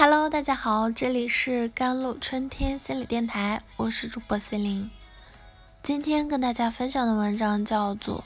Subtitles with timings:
[0.00, 4.92] Hello，大家好，这里是甘露春天心理电台，我是主播 C 琳。
[5.82, 8.20] 今天跟大家分享的文章叫做《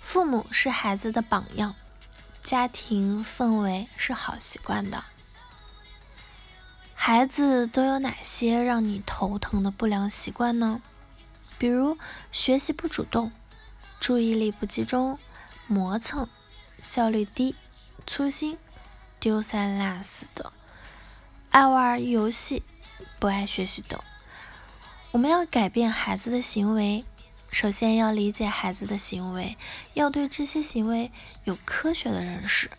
[0.00, 1.76] 父母是孩子的榜样，
[2.40, 4.98] 家庭氛围是好习惯的》。
[6.94, 10.82] 孩子都有哪些让你头疼的不良习惯呢？
[11.58, 11.96] 比如
[12.32, 13.30] 学习不主动、
[14.00, 15.16] 注意力不集中、
[15.68, 16.28] 磨蹭、
[16.80, 17.54] 效率低、
[18.04, 18.58] 粗心、
[19.20, 20.52] 丢三落四的。
[21.52, 22.62] 爱玩游戏，
[23.20, 24.00] 不爱学习等。
[25.10, 27.04] 我们要改变孩子的行为，
[27.50, 29.58] 首先要理解孩子的行为，
[29.92, 31.12] 要对这些行为
[31.44, 32.70] 有科学的认识。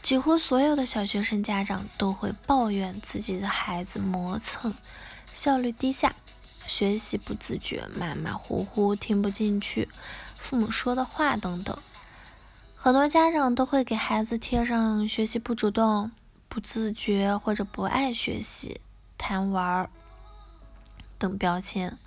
[0.00, 4.74] 几乎所有的小学生家长都会抱怨自己的孩子磨蹭、
[5.34, 6.16] 效率低下、
[6.66, 9.86] 学习不自觉、马马虎虎、听不进去
[10.34, 11.76] 父母说的话等等。
[12.74, 16.10] 很多家长都会给孩子贴上学习不主动。
[16.48, 18.80] 不自觉或者不爱学习、
[19.16, 19.88] 贪玩
[21.18, 21.98] 等标签，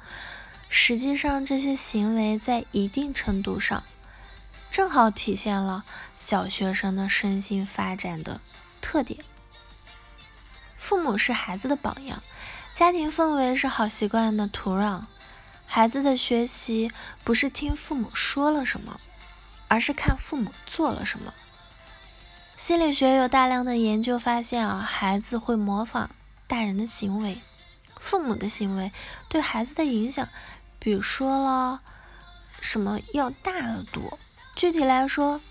[0.70, 3.84] 实际上这些行为在一定程度上
[4.70, 5.84] 正好体现了
[6.18, 8.42] 小学生的身心发展的
[8.82, 9.24] 特点。
[10.78, 12.24] 父母是孩子的榜样，
[12.74, 15.04] 家庭氛围是好习惯的土壤。
[15.66, 16.92] 孩子的学习
[17.24, 19.00] 不是听父母说了什么，
[19.68, 21.34] 而是看父母做了什么。
[22.62, 26.12] 心理学有大量的研究发现啊，孩子会模仿
[26.46, 27.42] 大人的行为，
[28.00, 28.92] 父母的行为
[29.28, 30.30] 对孩子的影响，
[30.78, 31.82] 比如说了
[32.62, 34.20] 什么要大得多。
[34.56, 35.42] 具体来说，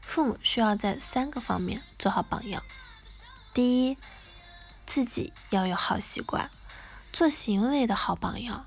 [0.00, 2.60] 父母需要在三个方面做好榜样。
[3.54, 3.96] 第一，
[4.84, 6.50] 自己要有好习惯，
[7.12, 8.66] 做行为的好榜样。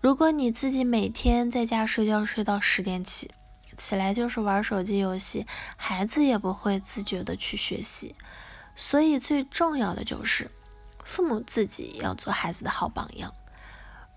[0.00, 3.32] 如果你自己每天在家睡觉睡到十点起。
[3.78, 8.14] 起来就是玩手机游戏，孩子也不会自觉的去学习，
[8.76, 10.50] 所以最重要的就是
[11.02, 13.32] 父母自己要做孩子的好榜样。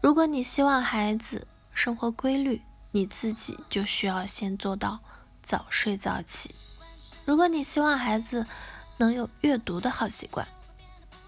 [0.02, 2.62] 如果你希望孩子生活规律，
[2.92, 5.00] 你自己就需要先做到
[5.42, 6.54] 早睡早起。
[7.24, 8.48] 如果你希望孩子
[8.98, 10.48] 能有阅读的好习惯，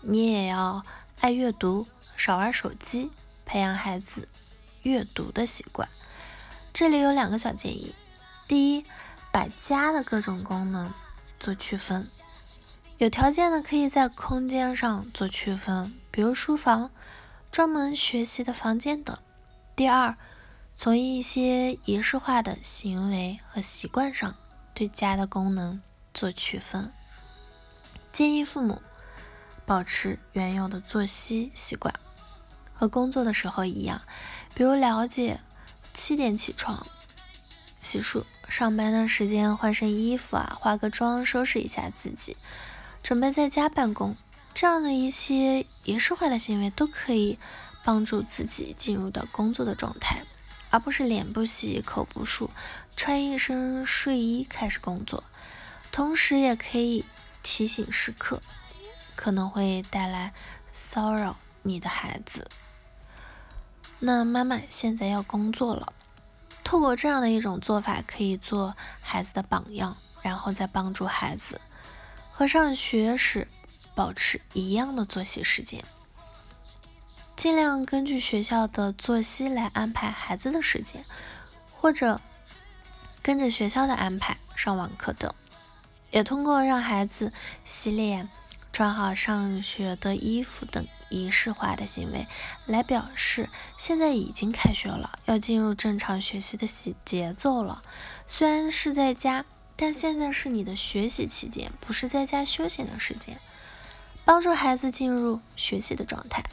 [0.01, 0.83] 你也要
[1.21, 3.11] 爱阅读，少玩手机，
[3.45, 4.27] 培养孩子
[4.81, 5.87] 阅读的习惯。
[6.73, 7.93] 这里有两个小建议。
[8.53, 8.85] 第一，
[9.31, 10.93] 把家的各种功能
[11.39, 12.07] 做区分，
[12.99, 16.91] 有条件的可以在空间上做区分，比如书房、
[17.51, 19.17] 专门学习的房间等。
[19.75, 20.15] 第二，
[20.75, 24.35] 从一些仪式化的行为和习惯上
[24.75, 25.81] 对家的功能
[26.13, 26.93] 做区分。
[28.11, 28.83] 建议父母
[29.65, 31.91] 保持原有的作息习惯，
[32.75, 34.03] 和工作的时候一样，
[34.53, 35.39] 比如了解
[35.91, 36.85] 七点起床。
[37.83, 42.37] 洗漱，上班的时间换身衣服啊，化个妆，收拾一下自己，
[43.03, 44.15] 准备在家办公，
[44.53, 47.37] 这样的一些仪式化的行为都可以
[47.83, 50.23] 帮助自己进入到工作的状态，
[50.69, 52.49] 而不是脸不洗，口不漱，
[52.95, 55.23] 穿一身睡衣开始工作。
[55.91, 57.05] 同时也可以
[57.43, 58.41] 提醒时刻，
[59.15, 60.33] 可能会带来
[60.71, 62.49] 骚扰你的孩子。
[63.99, 65.93] 那妈妈现在要工作了。
[66.73, 71.61] 透过这样的一种做法，可以做孩子的榜样，然后再帮助孩子
[72.31, 73.47] 和上学时
[73.93, 75.83] 保持一样的作息时间，
[77.35, 81.05] 尽量根据学校的作息来安排孩子的时间，
[81.71, 82.19] 或者
[83.21, 85.31] 跟着学校的安排上网课等，
[86.09, 87.31] 也通过让孩子
[87.63, 88.27] 洗脸、
[88.73, 90.85] 穿好上学的衣服等。
[91.09, 92.27] 仪式化的行为
[92.65, 93.47] 来表示
[93.77, 97.83] 现在已经开学了，要进入正常学习的节节奏了。
[98.25, 99.45] 虽然是在家，
[99.75, 103.39] 但现在是你的学习期间，不是在家休闲的时间。
[104.25, 106.43] 帮助孩子进入学习的状态。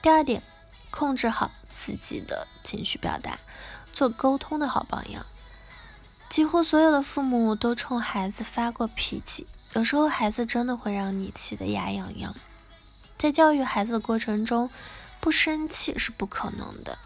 [0.00, 0.44] 第二点，
[0.92, 3.40] 控制好自己的情绪表达，
[3.92, 5.26] 做沟通的好榜样。
[6.28, 12.34] 几乎所有的父母都冲孩子发过脾气，有时候孩子真的会让你气得牙痒痒。
[13.18, 14.70] 在教育孩子的过程中，
[15.20, 16.96] 不生气是不可能的。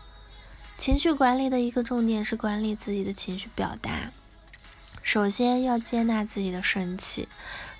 [0.78, 4.12] 情绪管理的一个重点是管理自己的情绪表达。
[5.02, 7.28] 首先要接纳自己的生气，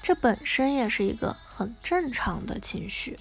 [0.03, 3.17] 这本身也是一个很正常的情绪。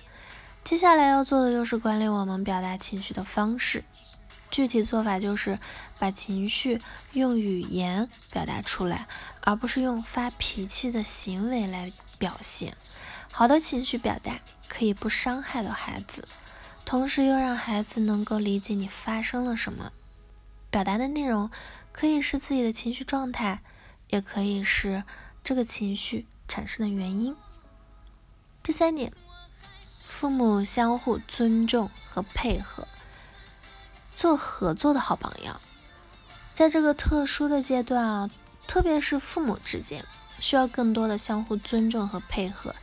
[0.63, 3.83] 接下来要做的就是管理我们表达情绪的方式。
[4.51, 5.60] 具体做法就是
[5.98, 6.81] 把情绪
[7.13, 9.07] 用语言表达出来，
[9.42, 12.75] 而不是用发脾气的行为来表现。
[13.31, 14.40] 好的情绪表达。
[14.72, 16.28] 可以不伤害到孩子，
[16.86, 19.92] 同时又让孩子能够理解你发生了什么。
[20.69, 21.50] 表达的内容
[21.92, 23.62] 可以是自己的情绪状态，
[24.10, 25.04] 也可以是
[25.44, 27.36] 这个情绪产生的原因。
[28.62, 29.12] 第三点，
[30.06, 32.88] 父母相互尊重和配合，
[34.19, 35.62] 做合作的好榜样。
[36.51, 38.30] 在这个特殊的阶段啊，
[38.68, 40.04] 特别是父母之间，
[40.42, 42.75] 需要更多的相互尊重和配合，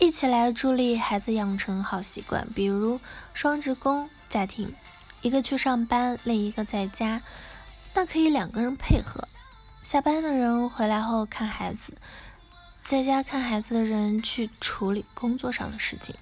[0.00, 2.48] 一起来助力孩子养成好习惯。
[2.56, 2.98] 比如
[3.32, 4.74] 双职工家庭，
[5.22, 7.22] 一个去上班，另一个在家，
[7.94, 9.28] 那可以两个人配合。
[9.80, 11.96] 下班的人回来后看孩子。
[12.82, 16.16] 在家看孩子的人去处理工作上的事情，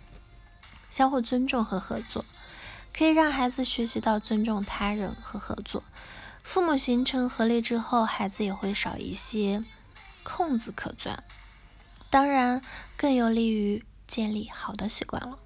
[0.91, 2.23] 相互尊重和合作，
[2.97, 5.83] 可以让孩子学习到尊重他人和合作。
[6.43, 9.65] 父母形成合力之后，孩子也会少一些
[10.23, 11.23] 空子可钻，
[12.11, 12.61] 当然
[12.97, 15.39] 更有利于建立好的习惯了。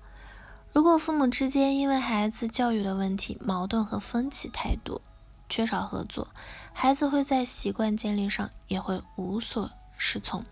[0.72, 5.00] 如果父母之间因为孩子教育的问题矛盾和分歧太多，
[5.48, 6.28] 缺少合作，
[6.72, 10.44] 孩子会在习惯建立上也会无所适从。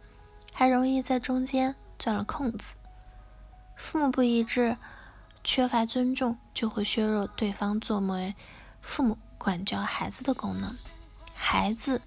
[0.53, 2.77] 还容易在中间钻了空子，
[3.77, 4.77] 父母不一致，
[5.45, 8.35] 缺乏尊重，就会削弱对方作为
[8.81, 10.75] 父母管教孩子的功能，
[11.35, 12.03] 孩子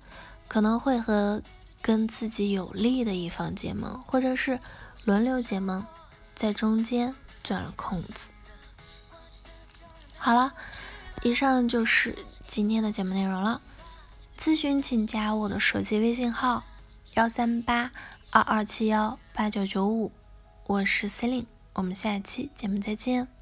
[0.47, 1.41] 可能会和
[1.81, 4.59] 跟自己有利的一方结盟，或者是
[5.05, 5.85] 轮流结盟，
[6.33, 8.31] 在中间钻了空子。
[10.17, 10.53] 好了，
[11.21, 12.17] 以上就是
[12.47, 13.61] 今天的节目内容了，
[14.37, 16.63] 咨询请加我的手机微信号
[17.13, 17.91] 幺三八。
[18.29, 20.11] 二二七幺八九九五，
[20.65, 21.45] 我是 Celine，
[21.77, 23.36] 我们下期节目再见。